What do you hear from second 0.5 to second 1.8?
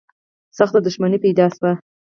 سخته دښمني پیدا شوه